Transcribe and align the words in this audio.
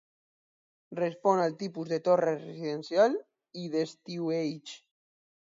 Respon 0.99 1.41
al 1.43 1.53
tipus 1.59 1.91
de 1.91 1.99
torre 2.07 2.33
residencial 2.39 3.19
i 3.65 3.69
d'estiueig. 3.77 4.75